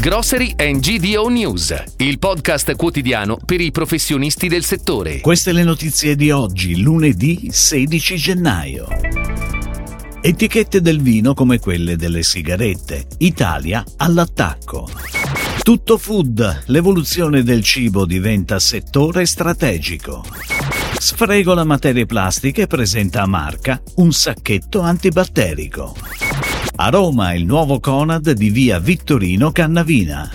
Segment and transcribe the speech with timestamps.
[0.00, 5.18] Grocery and GDO News, il podcast quotidiano per i professionisti del settore.
[5.18, 8.86] Queste le notizie di oggi, lunedì 16 gennaio.
[10.20, 13.06] Etichette del vino come quelle delle sigarette.
[13.18, 14.88] Italia all'attacco.
[15.62, 20.24] Tutto food, l'evoluzione del cibo diventa settore strategico.
[21.00, 25.94] Sfregola materie plastiche presenta a Marca un sacchetto antibatterico.
[26.76, 30.28] A Roma il nuovo Conad di via Vittorino Cannavina.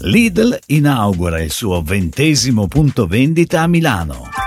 [0.00, 4.45] Lidl inaugura il suo ventesimo punto vendita a Milano.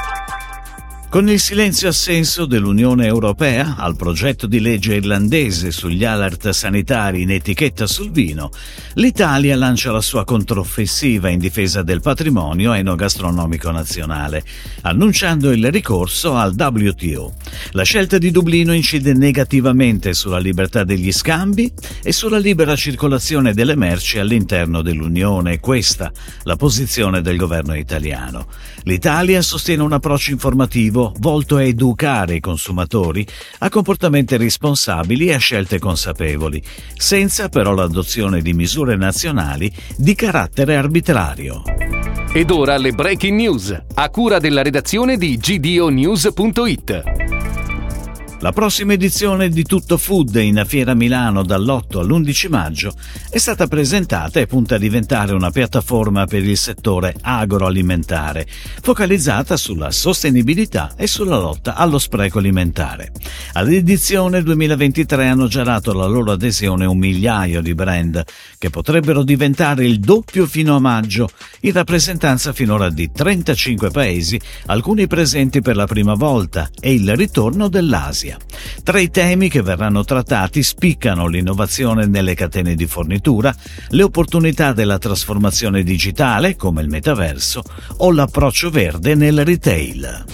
[1.10, 7.32] Con il silenzio assenso dell'Unione Europea al progetto di legge irlandese sugli alert sanitari in
[7.32, 8.52] etichetta sul vino,
[8.94, 14.44] l'Italia lancia la sua controffensiva in difesa del patrimonio enogastronomico nazionale,
[14.84, 17.34] annunciando il ricorso al WTO.
[17.72, 21.74] La scelta di Dublino incide negativamente sulla libertà degli scambi
[22.04, 25.60] e sulla libera circolazione delle merci all'interno dell'Unione.
[25.60, 26.12] Questa
[26.44, 28.46] la posizione del governo italiano.
[28.84, 33.26] L'Italia sostiene un approccio informativo obiettivo volto a educare i consumatori
[33.60, 36.62] a comportamenti responsabili e a scelte consapevoli,
[36.96, 41.64] senza però l'adozione di misure nazionali di carattere arbitrario.
[42.32, 47.39] Ed ora le breaking news, a cura della redazione di gdonews.it.
[48.42, 52.94] La prossima edizione di Tutto Food in Fiera Milano dall'8 all'11 maggio
[53.30, 58.48] è stata presentata e punta a diventare una piattaforma per il settore agroalimentare,
[58.82, 63.12] focalizzata sulla sostenibilità e sulla lotta allo spreco alimentare.
[63.54, 68.24] All'edizione 2023 hanno già dato la loro adesione un migliaio di brand
[68.58, 71.30] che potrebbero diventare il doppio fino a maggio,
[71.62, 77.68] in rappresentanza finora di 35 paesi, alcuni presenti per la prima volta, e il ritorno
[77.68, 78.29] dell'Asia.
[78.30, 78.38] Italia.
[78.84, 83.54] Tra i temi che verranno trattati spiccano l'innovazione nelle catene di fornitura,
[83.90, 87.64] le opportunità della trasformazione digitale, come il metaverso,
[87.98, 90.26] o l'approccio verde nel retail.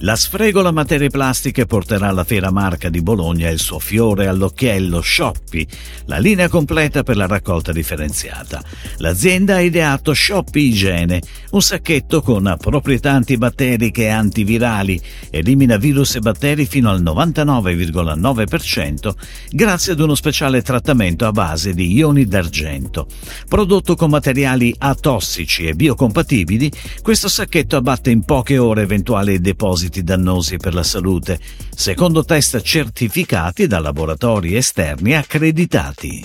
[0.00, 5.66] La sfregola materie plastiche porterà alla Fiera Marca di Bologna il suo fiore all'occhiello Shoppi,
[6.06, 8.62] la linea completa per la raccolta differenziata.
[8.98, 11.22] L'azienda ha ideato Shoppi Igiene,
[11.52, 15.00] un sacchetto con proprietà antibatteriche e antivirali,
[15.30, 19.12] elimina virus e batteri fino al 99,9%
[19.50, 23.06] grazie ad uno speciale trattamento a base di ioni d'argento.
[23.48, 30.02] Prodotto con materiali atossici e biocompatibili, questo sacchetto abbatte in poche ore eventuali depositi effetti
[30.02, 31.38] dannosi per la salute,
[31.74, 36.24] secondo test certificati da laboratori esterni accreditati.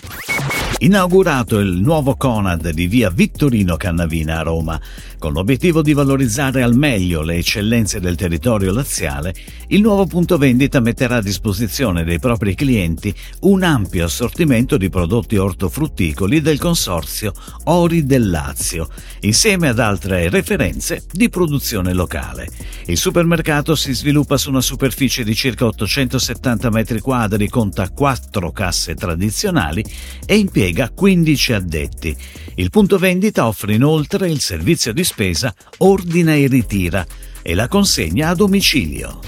[0.80, 4.80] Inaugurato il nuovo Conad di via Vittorino Cannavina a Roma,
[5.20, 9.36] con l'obiettivo di valorizzare al meglio le eccellenze del territorio laziale,
[9.68, 15.36] il nuovo punto vendita metterà a disposizione dei propri clienti un ampio assortimento di prodotti
[15.36, 17.34] ortofrutticoli del consorzio
[17.66, 18.88] Ori del Lazio,
[19.22, 22.48] insieme ad altre referenze di produzione locale.
[22.86, 29.84] Il supermercato si sviluppa su una superficie di circa 870 m2, conta 4 casse tradizionali
[30.26, 32.18] e impiega 15 addetti.
[32.60, 37.06] Il punto vendita offre inoltre il servizio di spesa ordina e ritira
[37.42, 39.22] e la consegna a domicilio.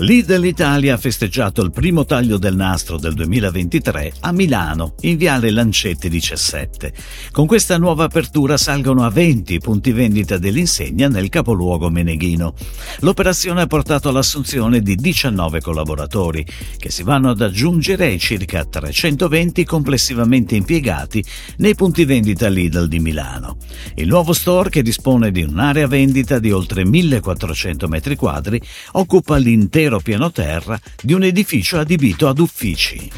[0.00, 5.50] Lidl Italia ha festeggiato il primo taglio del nastro del 2023 a Milano, in Viale
[5.50, 6.90] Lancetti 17.
[7.32, 12.54] Con questa nuova apertura salgono a 20 i punti vendita dell'insegna nel capoluogo meneghino.
[13.00, 16.46] L'operazione ha portato all'assunzione di 19 collaboratori,
[16.78, 21.22] che si vanno ad aggiungere ai circa 320 complessivamente impiegati
[21.58, 23.58] nei punti vendita Lidl di Milano.
[23.96, 28.60] Il nuovo store, che dispone di un'area vendita di oltre 1400 m2,
[28.92, 33.10] occupa l'intero intero piano terra di un edificio adibito ad uffici.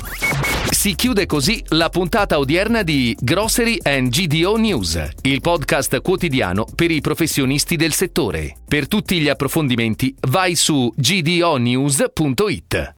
[0.70, 6.90] Si chiude così la puntata odierna di Grocery and GDO News, il podcast quotidiano per
[6.90, 8.56] i professionisti del settore.
[8.66, 12.90] Per tutti gli approfondimenti vai su gdonews.it.